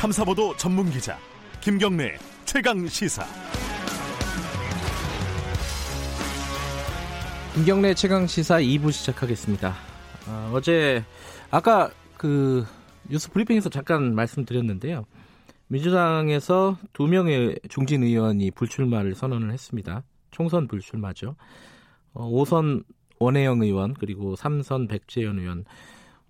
[0.00, 1.18] 탐사보도 전문 기자
[1.60, 3.22] 김경래 최강 시사.
[7.54, 9.74] 김경래 최강 시사 2부 시작하겠습니다.
[10.26, 11.04] 어, 어제
[11.50, 12.64] 아까 그
[13.10, 15.04] 뉴스 브리핑에서 잠깐 말씀드렸는데요.
[15.66, 20.02] 민주당에서 두 명의 중진 의원이 불출마를 선언을 했습니다.
[20.30, 21.36] 총선 불출마죠.
[22.14, 22.84] 어, 5선
[23.18, 25.66] 원혜영 의원 그리고 3선 백재현 의원.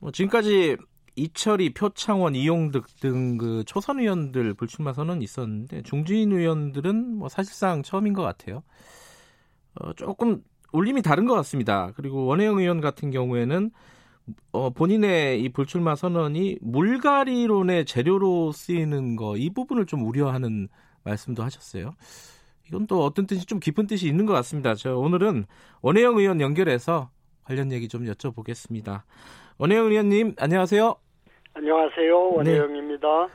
[0.01, 0.77] 뭐 지금까지
[1.17, 8.13] 이철이, 표창원, 이용득 등 그 초선 의원들 불출마 선언 있었는데 중진 의원들은 뭐 사실상 처음인
[8.13, 8.63] 것 같아요.
[9.75, 10.43] 어, 조금
[10.73, 11.93] 울림이 다른 것 같습니다.
[11.97, 13.71] 그리고 원혜영 의원 같은 경우에는
[14.53, 20.69] 어, 본인의 이 불출마 선언이 물갈이론의 재료로 쓰이는 거 이 부분을 좀 우려하는
[21.05, 21.93] 말씀도 하셨어요.
[22.69, 24.75] 이건 또 어떤 뜻이 좀 깊은 뜻이 있는 것 같습니다.
[24.77, 25.47] 저 오늘은
[25.83, 27.11] 원혜영 의원 연결해서
[27.45, 29.03] 관련 얘기 좀 여쭤보겠습니다.
[29.59, 30.95] 원혜영 의원님 안녕하세요.
[31.55, 32.31] 안녕하세요.
[32.33, 33.27] 원혜영입니다.
[33.27, 33.33] 네.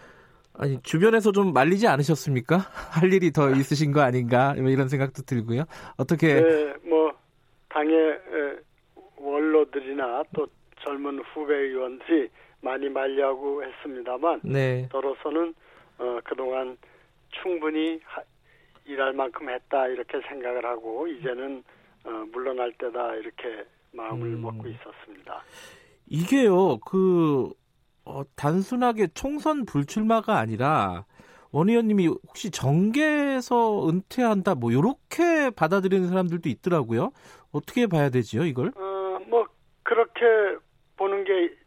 [0.58, 2.58] 아니 주변에서 좀 말리지 않으셨습니까?
[2.92, 5.66] 할 일이 더 있으신 거 아닌가 뭐 이런 생각도 들고요.
[5.98, 6.42] 어떻게?
[6.42, 7.12] 네, 뭐
[7.70, 8.20] 당의
[9.18, 10.48] 원로들이나 또
[10.84, 12.30] 젊은 후배 의원들이
[12.62, 14.88] 많이 말려고 했습니다만 네.
[14.92, 15.54] 저로서는
[15.98, 16.78] 어, 그동안
[17.42, 18.22] 충분히 하,
[18.86, 21.64] 일할 만큼 했다 이렇게 생각을 하고 이제는
[22.06, 23.66] 어, 물러날 때다 이렇게
[23.96, 24.42] 마음을 음.
[24.42, 25.44] 먹고 있었습니다.
[26.08, 27.52] 이게요, 그
[28.06, 31.06] 어, 단순하게 총선 불출마가 아니라
[31.52, 37.12] 원 의원님이 혹시 정계에서 은퇴한다 뭐 이렇게 받아들이는 사람들도 있더라고요.
[37.52, 38.68] 어떻게 봐야 되지요, 이걸?
[38.76, 39.48] 어, 뭐
[39.84, 40.22] 그렇게
[40.98, 41.65] 보는 게 어,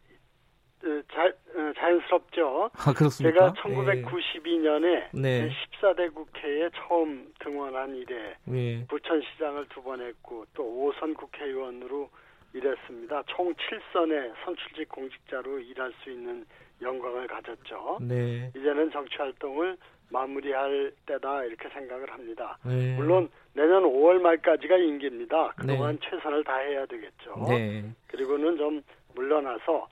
[1.13, 2.69] 자, 어, 자연스럽죠.
[2.73, 3.53] 아, 그렇습니까?
[3.53, 5.49] 제가 1992년에 네.
[5.81, 8.85] 14대 국회에 처음 등원한 이래 네.
[8.87, 12.09] 부천시장을 두 번 했고 또 5선 국회의원으로
[12.53, 13.23] 일했습니다.
[13.27, 16.45] 총 7선의 선출직 공직자로 일할 수 있는
[16.81, 17.99] 영광을 가졌죠.
[18.01, 18.51] 네.
[18.55, 19.77] 이제는 정치 활동을
[20.11, 22.57] 마무리할 때다 이렇게 생각을 합니다.
[22.65, 22.95] 네.
[22.95, 25.53] 물론 내년 5월 말까지가 임기입니다.
[25.55, 26.09] 그동안 네.
[26.09, 27.45] 최선을 다해야 되겠죠.
[27.47, 27.83] 네.
[28.07, 28.81] 그리고는 좀
[29.15, 29.87] 물러나서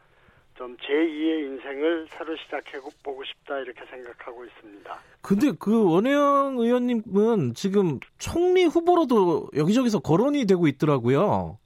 [0.57, 4.99] 좀 제2의 인생을 새로 시작해 보고 싶다 이렇게 생각하고 있습니다.
[5.21, 11.59] 근데 그 원혜영 의원님은 지금 총리 후보로도 여기저기서 거론이 되고 있더라고요.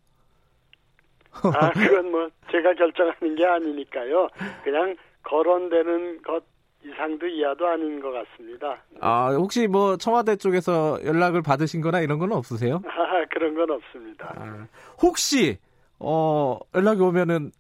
[1.32, 4.28] 아, 그건 뭐 제가 결정하는 게 아니니까요.
[4.64, 6.44] 그냥 거론되는 것
[6.84, 8.82] 이상도 이하도 아닌 것 같습니다.
[9.00, 12.82] 아, 혹시 뭐 청와대 쪽에서 연락을 받으신 거나 이런 건 없으세요?
[12.86, 14.34] 아, 그런 건 없습니다.
[14.36, 14.68] 아,
[15.02, 15.60] 혹시
[16.00, 17.52] 어, 연락이 오면은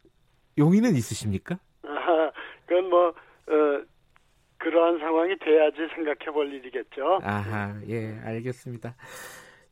[0.57, 1.57] 용의는 있으십니까?
[1.83, 2.31] 아,
[2.65, 3.83] 그건 뭐 어,
[4.57, 7.19] 그러한 상황이 돼야지 생각해 볼 일이겠죠.
[7.23, 8.95] 아하, 예, 알겠습니다.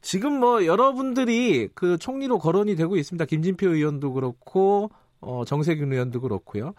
[0.02, 3.26] 지금 뭐 여러분들이 그 총리로 거론이 되고 있습니다.
[3.26, 4.90] 김진표 의원도 그렇고
[5.22, 6.74] 어, 정세균 의원도 그렇고요.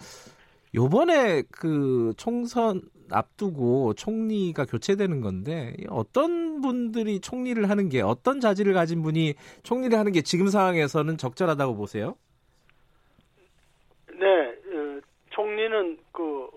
[0.74, 9.02] 요번에 그 총선 앞두고 총리가 교체되는 건데 어떤 분들이 총리를 하는 게 어떤 자질을 가진
[9.02, 12.14] 분이 총리를 하는 게 지금 상황에서는 적절하다고 보세요?
[14.12, 15.00] 네, 어,
[15.30, 16.48] 총리는 그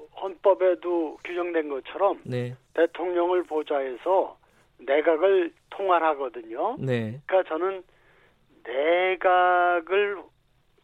[0.44, 2.56] 헌법에도 규정된 것처럼 네.
[2.74, 4.38] 대통령을 보좌해서
[4.80, 6.76] 내각을 통할하거든요.
[6.80, 7.22] 네.
[7.26, 7.84] 그러니까 저는
[8.64, 10.22] 내각을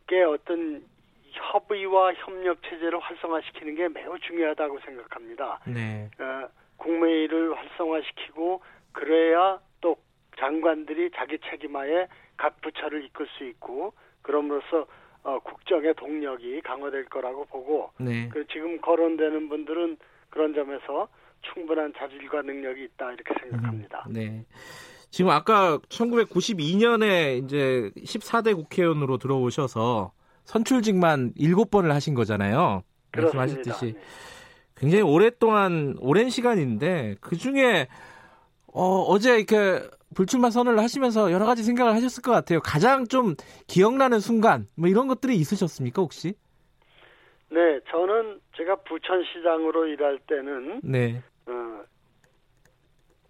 [0.08, 0.84] 게 어떤
[1.31, 5.59] 협의와 협력 체제를 활성화시키는 게 매우 중요하다고 생각합니다.
[5.68, 6.09] 네.
[6.20, 8.62] 어, 국무회의를 활성화시키고
[8.94, 9.97] 그래야 또
[10.40, 14.88] 장관들이 자기 책임하에 각 부처를 이끌 수 있고 그럼으로써
[15.24, 18.30] 어, 국정의 동력이 강화될 거라고 보고 네.
[18.30, 19.97] 그 지금 거론되는 분들은
[20.30, 21.07] 그런 점에서
[21.41, 24.06] 충분한 자질과 능력이 있다 이렇게 생각합니다.
[24.08, 24.46] 음, 네.
[25.09, 30.12] 지금 아까 1992년에 이제 14대 국회의원으로 들어오셔서
[30.46, 32.84] 선출직만 7번을 하신 거잖아요.
[33.12, 34.00] 말씀하셨듯이 네.
[34.75, 37.88] 굉장히 오랫동안 오랜 시간인데 그 중에
[38.68, 39.81] 어, 어제 이렇게
[40.16, 42.59] 불출마 선언을 하시면서 여러 가지 생각을 하셨을 것 같아요.
[42.62, 43.36] 가장 좀
[43.68, 46.34] 기억나는 순간 뭐 이런 것들이 있으셨습니까 혹시?
[47.52, 51.22] 네, 저는 제가 부천시장으로 일할 때는 네.
[51.47, 51.84] 어,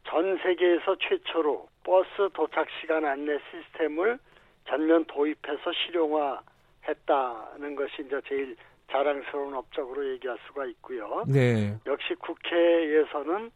[0.06, 4.20] 전 세계에서 최초로 버스 도착 시간 안내 시스템을
[4.68, 8.56] 전면 도입해서 실용화했다는 것이 이제 제일
[8.92, 11.24] 자랑스러운 업적으로 얘기할 수가 있고요.
[11.28, 11.78] 네.
[11.86, 13.52] 역시 국회에서는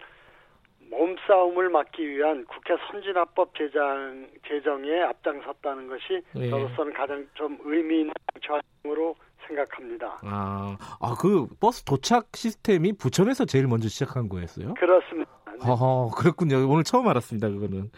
[0.90, 6.50] 몸싸움을 막기 위한 국회 선진화법 제정, 제정에 앞장섰다는 것이 네.
[6.50, 9.16] 저로서는 가장 좀 의미 있는 정치활동으로
[9.48, 10.20] 생각합니다.
[10.24, 14.74] 아, 아, 그 버스 도착 시스템이 부천에서 제일 먼저 시작한 거였어요?
[14.76, 15.32] 그렇습니다.
[15.48, 15.60] 네.
[15.66, 16.68] 어, 그렇군요.
[16.70, 17.50] 오늘 처음 알았습니다.
[17.50, 17.92] 그거는.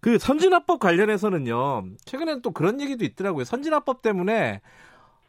[0.00, 1.84] 그 선진화법 관련해서는요.
[2.04, 3.44] 최근에는 또 그런 얘기도 있더라고요.
[3.44, 4.60] 선진화법 때문에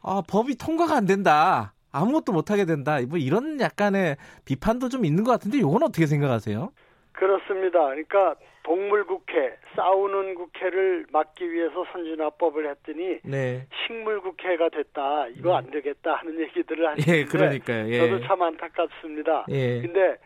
[0.02, 1.74] 아, 법이 통과가 안 된다.
[1.94, 2.98] 아무것도 못하게 된다.
[3.08, 6.74] 뭐 이런 약간의 비판도 좀 있는 것 같은데 이건 어떻게 생각하세요?
[7.14, 7.86] 그렇습니다.
[7.86, 13.68] 그러니까 동물국회, 싸우는 국회를 막기 위해서 선진화법을 했더니 네.
[13.86, 15.28] 식물국회가 됐다.
[15.28, 17.88] 이거 안 되겠다 하는 얘기들을 하는데 예, 그러니까요.
[17.90, 18.00] 예.
[18.00, 19.46] 저도 참 안타깝습니다.
[19.50, 19.82] 예.
[19.82, 20.18] 근데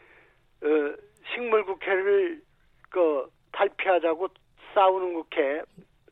[0.63, 0.95] 어,
[1.33, 2.41] 식물국회를
[2.89, 4.29] 그 탈피하자고
[4.73, 5.61] 싸우는 국회,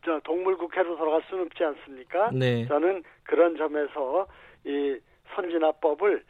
[0.04, 2.32] 저 동물국회로 돌아갈 수는 없지 않습니까?
[2.34, 2.66] 네.
[2.68, 4.28] 저는 그런 점에서
[4.66, 4.98] 이
[5.36, 6.24] 선진화법을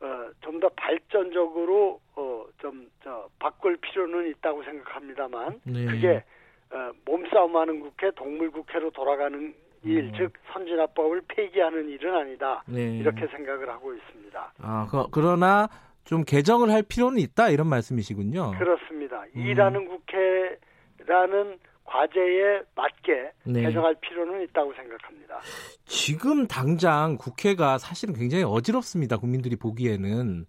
[0.00, 5.86] 어, 좀 더 발전적으로 어, 좀 저 바꿀 필요는 있다고 생각합니다만 네.
[5.86, 6.22] 그게
[6.70, 9.54] 어, 몸싸움하는 국회, 동물 국회로 돌아가는
[9.84, 10.12] 일, 음.
[10.16, 12.62] 즉 선진화법을 폐기하는 일은 아니다.
[12.66, 12.98] 네.
[12.98, 14.52] 이렇게 생각을 하고 있습니다.
[14.60, 15.68] 아, 그, 그러나
[16.04, 18.52] 좀 개정을 할 필요는 있다 이런 말씀이시군요.
[18.58, 19.22] 그렇습니다.
[19.36, 19.40] 음.
[19.40, 21.58] 일하는 국회라는
[21.88, 23.62] 과제에 맞게 네.
[23.62, 25.40] 개정할 필요는 있다고 생각합니다.
[25.86, 29.16] 지금 당장 국회가 사실은 굉장히 어지럽습니다.
[29.16, 30.44] 국민들이 보기에는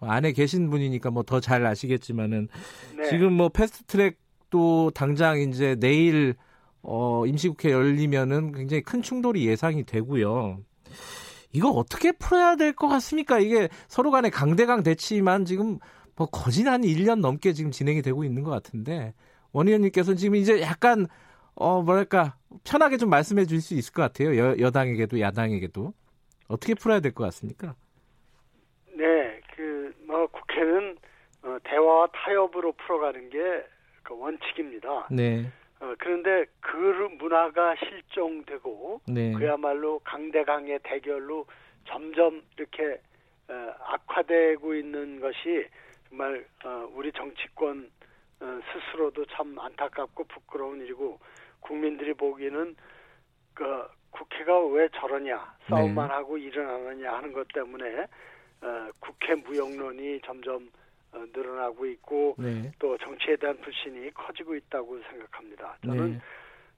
[0.00, 2.48] 안에 계신 분이니까 뭐 더 잘 아시겠지만은
[2.96, 3.04] 네.
[3.08, 6.34] 지금 뭐 패스트트랙도 당장 이제 내일
[6.82, 10.58] 어 임시국회 열리면은 굉장히 큰 충돌이 예상이 되고요.
[11.52, 13.38] 이거 어떻게 풀어야 될 것 같습니까?
[13.38, 15.78] 이게 서로 간의 강대강 대치만 지금
[16.16, 19.14] 뭐 거진 한 1년 넘게 지금 진행이 되고 있는 것 같은데
[19.52, 21.06] 원 의원님께서는 지금 이제 약간
[21.54, 24.36] 어 뭐랄까 편하게 좀 말씀해 줄수 있을 것 같아요.
[24.36, 25.92] 여, 여당에게도 야당에게도
[26.48, 27.74] 어떻게 풀어야 될 것 같습니까?
[28.94, 30.96] 네, 그 뭐 국회는
[31.42, 33.76] 어, 대화와 타협으로 풀어가는 게
[34.06, 35.08] 그 원칙입니다.
[35.10, 35.50] 네.
[35.80, 36.76] 어, 그런데 그
[37.18, 39.32] 문화가 실종되고 네.
[39.32, 41.44] 그야말로 강대강의 대결로
[41.88, 43.00] 점점 이렇게
[43.48, 45.66] 어, 악화되고 있는 것이
[46.08, 47.95] 정말 어, 우리 정치권 어,
[48.38, 51.18] 스스로도 참 안타깝고 부끄러운 일이고
[51.60, 52.76] 국민들이 보기에는
[53.54, 56.14] 그 국회가 왜 저러냐 싸움만 네.
[56.14, 58.06] 하고 일은 안 하냐 하는 것 때문에
[58.62, 60.70] 어, 국회 무용론이 점점
[61.12, 62.72] 어, 늘어나고 있고 네.
[62.78, 65.76] 또 정치에 대한 불신이 커지고 있다고 생각합니다.
[65.84, 66.20] 저는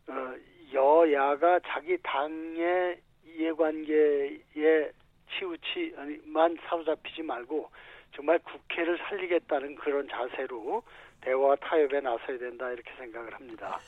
[0.07, 0.13] 네.
[0.13, 0.35] 어,
[0.73, 4.91] 여야가 자기 당의 이해관계에
[5.31, 7.71] 치우치만 사로잡히지 말고
[8.15, 10.83] 정말 국회를 살리겠다는 그런 자세로
[11.21, 13.79] 대화와 타협에 나서야 된다 이렇게 생각을 합니다.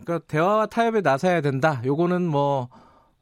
[0.00, 1.80] 그러니까 대화와 타협에 나서야 된다.
[1.84, 2.68] 요거는 뭐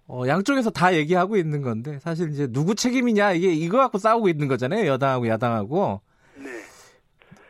[0.06, 4.48] 어, 양쪽에서 다 얘기하고 있는 건데 사실 이제 누구 책임이냐 이게 이거 갖고 싸우고 있는
[4.48, 4.86] 거잖아요.
[4.86, 6.00] 여당하고 야당하고.
[6.36, 6.44] 네.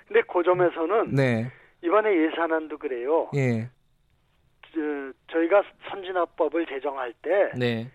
[0.07, 1.51] 근데 그 점에서는 네.
[1.83, 3.31] 이번에 예산안도 그래요.
[3.35, 3.69] 예.
[4.73, 4.81] 저,
[5.33, 7.91] 저희가 선진화법을 제정할 때 네.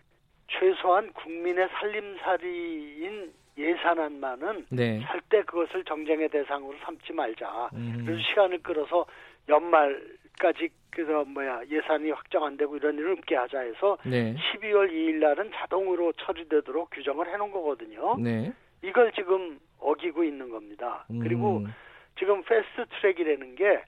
[0.47, 5.01] 최소한 국민의 살림살이인 예산안만은 네.
[5.05, 7.69] 절대 그것을 정쟁의 대상으로 삼지 말자.
[7.73, 8.03] 음.
[8.05, 9.05] 그래서 시간을 끌어서
[9.49, 14.35] 연말까지 그래서 뭐야 예산이 확정 안 되고 이런 일을 없게 하자 해서 네.
[14.35, 18.17] 12월 2일 날은 자동으로 처리되도록 규정을 해놓은 거거든요.
[18.17, 18.53] 네.
[18.81, 21.05] 이걸 지금 어기고 있는 겁니다.
[21.11, 21.19] 음.
[21.19, 21.65] 그리고
[22.17, 23.83] 지금 패스트 트랙이라는 게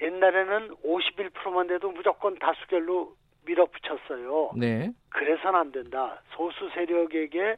[0.00, 4.52] 옛날에는 51%만 돼도 무조건 다수결로 밀어붙였어요.
[4.56, 4.92] 네.
[5.10, 6.22] 그래서는 안 된다.
[6.30, 7.56] 소수 세력에게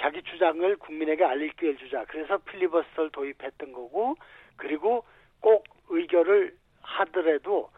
[0.00, 2.04] 자기 주장을 국민에게 알릴 기회를 주자.
[2.06, 4.16] 그래서 필리버스터를 도입했던 거고
[4.56, 5.04] 그리고
[5.40, 7.70] 꼭 의결을 하더라도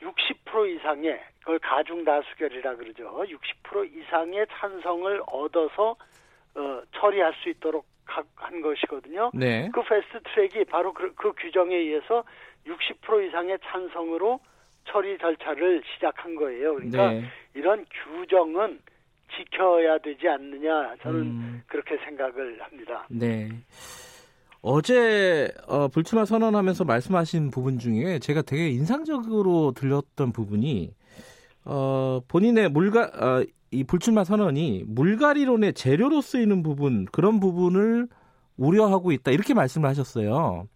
[0.00, 3.24] 60% 이상의 그걸 가중 다수결이라 그러죠.
[3.64, 5.96] 60% 이상의 찬성을 얻어서
[6.54, 9.30] 어, 처리할 수 있도록 한 것이거든요.
[9.34, 9.70] 네.
[9.72, 12.24] 그 패스트 트랙이 바로 그, 그 규정에 의해서
[12.66, 14.40] 60% 이상의 찬성으로
[14.86, 16.74] 처리 절차를 시작한 거예요.
[16.74, 17.24] 그러니까 네.
[17.54, 18.80] 이런 규정은
[19.36, 21.62] 지켜야 되지 않느냐 저는 음.
[21.66, 23.06] 그렇게 생각을 합니다.
[23.10, 23.48] 네.
[24.62, 30.94] 어제 어, 불출마 선언하면서 말씀하신 부분 중에 제가 되게 인상적으로 들렸던 부분이
[31.66, 38.08] 어, 본인의 물가 어, 이 불출마 선언이 물갈이론의 재료로 쓰이는 부분 그런 부분을
[38.56, 40.68] 우려하고 있다 이렇게 말씀을 하셨어요.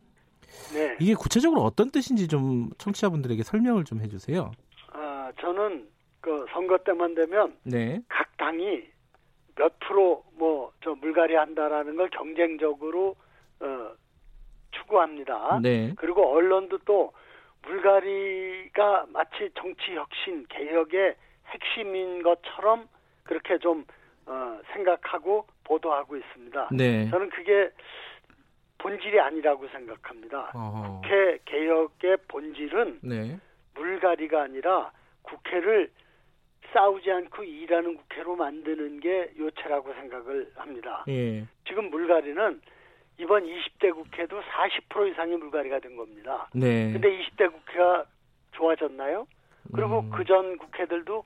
[0.74, 0.96] 네.
[1.00, 4.50] 이게 구체적으로 어떤 뜻인지 좀 청취자분들에게 설명을 좀 해주세요.
[4.92, 5.88] 아 저는
[6.20, 8.02] 그 선거 때만 되면 네.
[8.08, 8.82] 각 당이
[9.56, 13.16] 몇 프로 뭐 저 물갈이 한다라는 걸 경쟁적으로
[13.60, 13.90] 어,
[14.70, 15.58] 추구합니다.
[15.62, 15.92] 네.
[15.96, 17.12] 그리고 언론도 또
[17.62, 22.88] 물갈이가 마치 정치 혁신 개혁의 핵심인 것처럼
[23.24, 23.84] 그렇게 좀
[24.26, 26.68] 어, 생각하고 보도하고 있습니다.
[26.72, 27.10] 네.
[27.10, 27.70] 저는 그게
[28.78, 30.52] 본질이 아니라고 생각합니다.
[30.54, 31.00] 어허.
[31.02, 33.38] 국회 개혁의 본질은 네.
[33.74, 35.90] 물갈이가 아니라 국회를
[36.72, 41.04] 싸우지 않고 일하는 국회로 만드는 게 요체라고 생각을 합니다.
[41.08, 41.44] 예.
[41.66, 42.60] 지금 물갈이는
[43.18, 46.48] 이번 20대 국회도 40% 이상의 물갈이가 된 겁니다.
[46.54, 46.92] 네.
[46.92, 48.04] 근데 20대 국회가
[48.52, 49.26] 좋아졌나요?
[49.74, 50.10] 그리고 음.
[50.10, 51.24] 그전 국회들도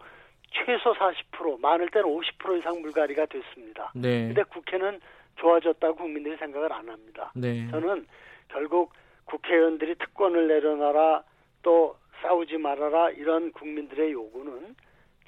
[0.53, 3.93] 최소 40% 많을 때는 50% 이상 물갈이가 됐습니다.
[3.95, 4.27] 네.
[4.27, 5.01] 근데 국회는
[5.37, 7.33] 좋아졌다고 국민들이 생각을 안 합니다.
[7.35, 7.69] 네.
[7.71, 8.07] 저는
[8.49, 8.93] 결국
[9.25, 11.23] 국회의원들이 특권을 내려놔라
[11.63, 14.75] 또 싸우지 말아라 이런 국민들의 요구는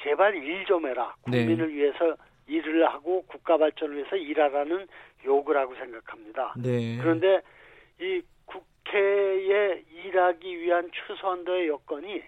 [0.02, 1.44] 제발 일 좀 해라 네.
[1.44, 1.74] 국민을 네.
[1.74, 4.86] 위해서 일을 하고 국가 발전을 위해서 일하라는
[5.24, 6.54] 요구라고 생각합니다.
[6.58, 6.98] 네.
[6.98, 7.40] 그런데
[8.00, 12.22] 이 국회에 일하기 위한 최소한도의 여건이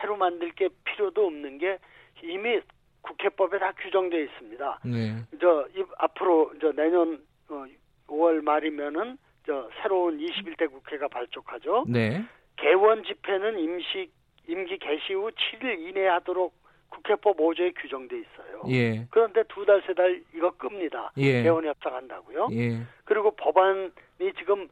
[0.00, 1.78] 새로 만들 게 필요도 없는 게
[2.22, 2.60] 이미
[3.02, 4.80] 국회법에 다 규정되어 있습니다.
[4.84, 5.16] 네.
[5.40, 7.64] 저 이, 앞으로 저 내년 어,
[8.06, 11.84] 5월 말이면은 저 새로운 21대 국회가 발족하죠.
[11.88, 12.24] 네.
[12.56, 14.10] 개원 집회는 임시
[14.46, 16.52] 임기 개시 후 7일 이내에 하도록
[16.98, 18.62] 국회법 5조에 규정돼 있어요.
[18.68, 19.06] 예.
[19.10, 21.12] 그런데 두 달, 세달 이거 끕니다.
[21.16, 21.42] 예.
[21.42, 22.48] 개원 협상한다고요.
[22.52, 22.82] 예.
[23.04, 23.90] 그리고 법안이
[24.38, 24.68] 지금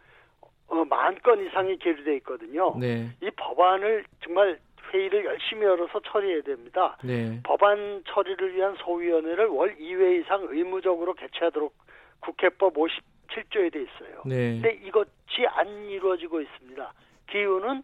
[0.69, 2.75] 어, 만 건 이상이 계류돼 있거든요.
[2.79, 3.09] 네.
[3.23, 4.59] 이 법안을 정말
[4.93, 6.97] 회의를 열심히 열어서 처리해야 됩니다.
[7.05, 7.41] 네.
[7.45, 11.73] 법안 처리를 위한 소위원회를 월 2회 이상 의무적으로 개최하도록
[12.21, 14.23] 국회법 57조에 돼 있어요.
[14.27, 14.61] 네.
[14.61, 16.93] 근데 이것이 안 이루어지고 있습니다.
[17.31, 17.83] 기후는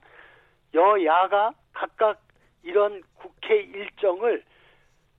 [0.75, 2.21] 여야가 각각
[2.63, 4.43] 이런 국회 일정을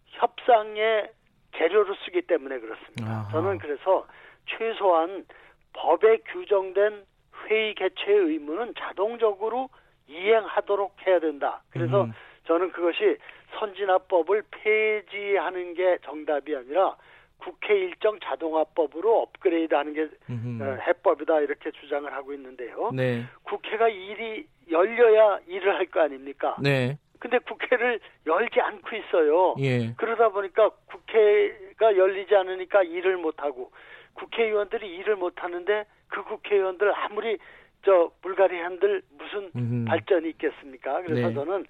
[0.08, 1.10] 협상의
[1.58, 3.06] 재료로 쓰기 때문에 그렇습니다.
[3.08, 3.32] 아하.
[3.32, 4.08] 저는 그래서
[4.46, 5.26] 최소한
[5.74, 7.06] 법에 규정된
[7.46, 9.70] 회의 개최 의무는 자동적으로
[10.08, 11.62] 이행하도록 해야 된다.
[11.70, 12.14] 그래서 음.
[12.46, 13.18] 저는 그것이
[13.60, 16.96] 선진화법을 폐지하는 게 정답이 아니라
[17.38, 22.92] 국회 일정 자동화법으로 업그레이드하는 게 어, 해법이다 이렇게 주장을 하고 있는데요.
[22.94, 23.24] 네.
[23.44, 26.56] 국회가 일이 열려야 일을 할 거 아닙니까?
[26.62, 26.98] 네.
[27.24, 29.56] 근데 국회를 열지 않고 있어요.
[29.60, 29.94] 예.
[29.94, 33.72] 그러다 보니까 국회가 열리지 않으니까 일을 못 하고
[34.16, 37.38] 국회의원들이 일을 못 하는데 그 국회의원들 아무리
[37.86, 39.86] 저 불가리 한들 무슨 음흠.
[39.86, 41.02] 발전이 있겠습니까?
[41.04, 41.34] 그래서 네.
[41.34, 41.66] 저는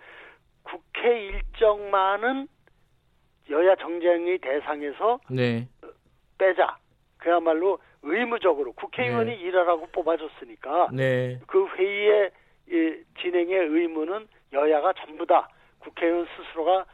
[0.63, 2.47] 국회 일정만은
[3.51, 5.67] 여야 정쟁의 대상에서 네.
[6.39, 6.77] 빼자.
[7.17, 9.39] 그야말로 의무적으로 국회의원이 네.
[9.39, 11.39] 일하라고 뽑아줬으니까 네.
[11.45, 12.31] 그 회의의
[13.21, 16.85] 진행의 의무는 여야가 전부 다 국회의원 스스로가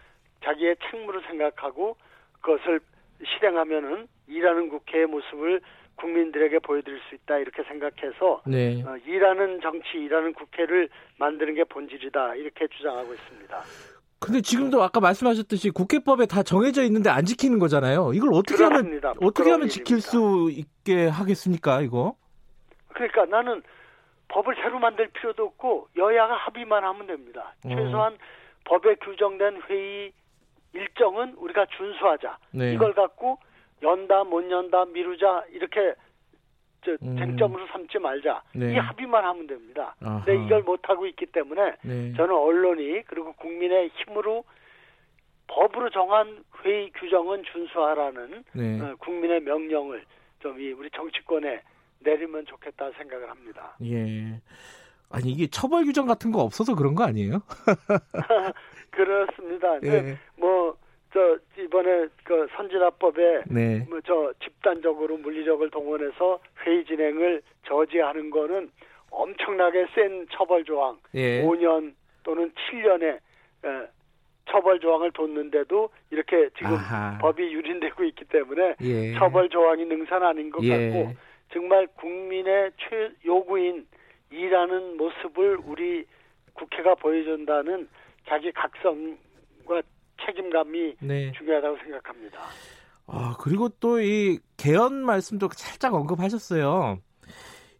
[0.44, 1.98] 자기의 책무를 생각하고
[2.42, 2.80] 그것을
[3.26, 5.62] 실행하면은 일하는 국회의 모습을
[5.96, 8.82] 국민들에게 보여드릴 수 있다 이렇게 생각해서 네.
[8.84, 13.62] 어, 일하는 정치, 일하는 국회를 만드는 게 본질이다 이렇게 주장하고 있습니다.
[14.20, 18.12] 근데 지금도 아까 말씀하셨듯이 국회법에 다 정해져 있는데 안 지키는 거잖아요.
[18.14, 19.10] 이걸 어떻게 그렇습니다.
[19.10, 22.16] 하면 어떻게 하면 지킬 수 있게 하겠습니까, 이거?
[22.94, 23.64] 그러니까 나는
[24.30, 27.54] 법을 새로 만들 필요도 없고 여야가 합의만 하면 됩니다.
[27.66, 27.70] 어.
[27.70, 28.18] 최소한
[28.66, 30.12] 법에 규정된 회의
[30.74, 32.38] 일정은 우리가 준수하자.
[32.52, 32.74] 네.
[32.74, 33.40] 이걸 갖고
[33.82, 35.96] 연다 못 연다 미루자 이렇게
[36.86, 37.18] 저 음.
[37.18, 38.44] 쟁점으로 삼지 말자.
[38.54, 38.74] 네.
[38.74, 39.96] 이 합의만 하면 됩니다.
[40.02, 40.24] 아하.
[40.24, 42.14] 근데 이걸 못 하고 있기 때문에 네.
[42.14, 44.44] 저는 언론이 그리고 국민의 힘으로
[45.48, 48.82] 법으로 정한 회의 규정은 준수하라는 네.
[48.82, 50.04] 어, 국민의 명령을
[50.42, 51.62] 좀 이 우리 정치권에
[52.00, 53.76] 내리면 좋겠다 생각을 합니다.
[53.84, 54.42] 예.
[55.10, 57.42] 아니 이게 처벌 규정 같은 거 없어서 그런 거 아니에요?
[58.92, 59.76] 그렇습니다.
[59.84, 60.18] 예.
[60.38, 63.86] 뭐저 이번에 그 선진화법에 네.
[63.90, 68.70] 뭐저 집단적으로 물리력을 동원해서 회의 진행을 저지하는 거는
[69.12, 71.44] 엄청나게 센 처벌 조항, 예.
[71.44, 73.16] 5년 또는 7년의
[73.66, 73.88] 에,
[74.52, 77.18] 처벌 조항을 뒀는데도 이렇게 지금 아하.
[77.20, 79.14] 법이 유린되고 있기 때문에 예.
[79.16, 80.92] 처벌 조항이 능산 아닌 것 예.
[80.92, 81.16] 같고
[81.52, 83.86] 정말 국민의 최 요구인
[84.32, 86.06] 일하는 모습을 우리
[86.54, 87.88] 국회가 보여준다는
[88.28, 89.82] 자기 각성과
[90.26, 91.32] 책임감이 네.
[91.32, 92.40] 중요하다고 생각합니다.
[93.08, 97.00] 아, 그리고 또 이 개헌 말씀도 살짝 언급하셨어요.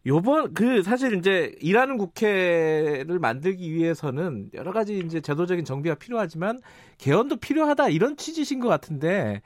[0.06, 6.60] 요번 그 사실 이제 일하는 국회를 만들기 위해서는 여러 가지 이제 제도적인 정비가 필요하지만
[6.98, 9.42] 개헌도 필요하다 이런 취지신 것 같은데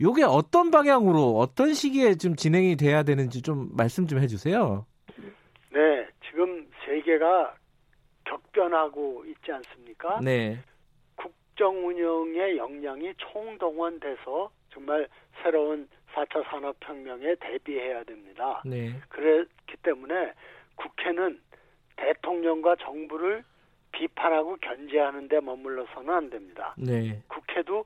[0.00, 4.86] 요게 어떤 방향으로 어떤 시기에 좀 진행이 돼야 되는지 좀 말씀 좀 해주세요.
[5.70, 7.54] 네, 지금 세계가
[8.24, 10.20] 격변하고 있지 않습니까?
[10.20, 10.58] 네.
[11.16, 15.08] 국정 운영의 역량이 총동원돼서 정말
[15.42, 18.62] 새로운 4차 산업혁명에 대비해야 됩니다.
[18.64, 18.94] 네.
[19.08, 20.32] 그렇기 때문에
[20.76, 21.40] 국회는
[21.96, 23.44] 대통령과 정부를
[23.92, 26.74] 비판하고 견제하는 데 머물러서는 안 됩니다.
[26.76, 27.22] 네.
[27.28, 27.84] 국회도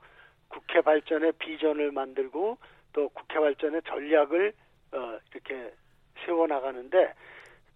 [0.49, 2.59] 국회 발전의 비전을 만들고
[2.93, 4.52] 또 국회 발전의 전략을
[4.93, 5.73] 어, 이렇게
[6.25, 7.12] 세워나가는데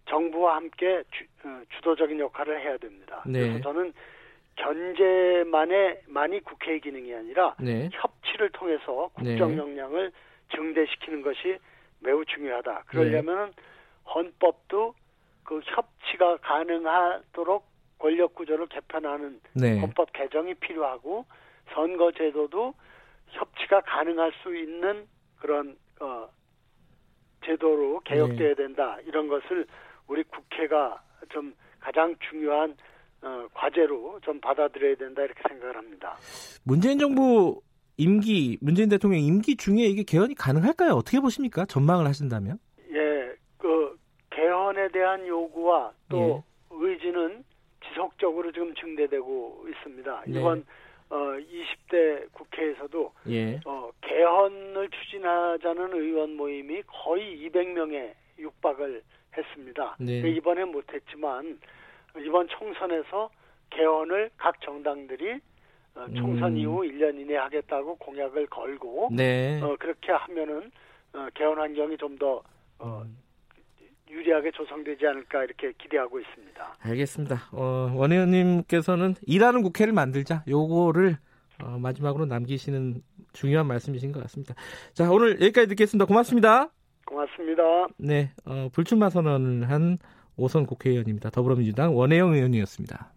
[0.09, 3.23] 정부와 함께 주, 어, 주도적인 역할을 해야 됩니다.
[3.25, 3.39] 네.
[3.39, 3.93] 그래서 저는
[4.55, 7.89] 견제만의 만이 국회의 기능이 아니라 네.
[7.91, 9.57] 협치를 통해서 국정 네.
[9.57, 10.11] 역량을
[10.53, 11.57] 증대시키는 것이
[11.99, 12.83] 매우 중요하다.
[12.87, 13.63] 그러려면 네.
[14.13, 14.93] 헌법도
[15.43, 17.65] 그 협치가 가능하도록
[17.97, 19.79] 권력 구조를 개편하는 네.
[19.79, 21.25] 헌법 개정이 필요하고
[21.71, 22.73] 선거제도도
[23.27, 25.07] 협치가 가능할 수 있는
[25.39, 26.29] 그런 어,
[27.45, 28.55] 제도로 개혁돼야 네.
[28.55, 29.65] 된다 이런 것을
[30.07, 32.75] 우리 국회가 좀 가장 중요한
[33.21, 36.17] 어, 과제로 좀 받아들여야 된다 이렇게 생각을 합니다.
[36.63, 37.61] 문재인 정부
[37.97, 40.91] 임기 문재인 대통령 임기 중에 이게 개헌이 가능할까요?
[40.93, 41.65] 어떻게 보십니까?
[41.65, 42.59] 전망을 하신다면?
[42.91, 43.97] 예, 그
[44.31, 46.43] 개헌에 대한 요구와 또 예.
[46.71, 47.43] 의지는
[47.87, 50.23] 지속적으로 지금 증대되고 있습니다.
[50.27, 50.39] 네.
[50.39, 50.65] 이번
[51.13, 53.59] 어, 20대 국회에서도 예.
[53.65, 59.03] 어, 개헌을 추진하자는 의원 모임이 거의 200명에 육박을
[59.37, 59.95] 했습니다.
[59.99, 60.27] 네.
[60.31, 61.59] 이번에 못했지만
[62.17, 63.29] 이번 총선에서
[63.69, 65.39] 개헌을 각 정당들이
[65.93, 66.57] 어, 총선 음.
[66.57, 69.61] 이후 1년 이내 하겠다고 공약을 걸고 네.
[69.61, 70.71] 어, 그렇게 하면은
[71.13, 72.41] 어, 개헌 환경이 좀더
[72.79, 73.22] 어, 음.
[74.13, 76.77] 유리하게 조성되지 않을까 이렇게 기대하고 있습니다.
[76.79, 77.49] 알겠습니다.
[77.51, 81.17] 어, 원 의원님께서는 일하는 국회를 만들자 요거를
[81.63, 83.01] 어, 마지막으로 남기시는
[83.33, 84.55] 중요한 말씀이신 것 같습니다.
[84.93, 86.05] 자 오늘 여기까지 듣겠습니다.
[86.05, 86.69] 고맙습니다.
[87.05, 87.63] 고맙습니다.
[87.97, 89.97] 네, 어, 불출마 선언을 한
[90.35, 91.29] 오선 국회의원입니다.
[91.29, 93.13] 더불어민주당 원혜영 의원이었습니다.